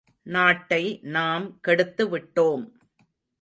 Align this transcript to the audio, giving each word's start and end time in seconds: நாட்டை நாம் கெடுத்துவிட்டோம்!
நாட்டை 0.25 0.83
நாம் 1.09 1.45
கெடுத்துவிட்டோம்! 1.67 2.65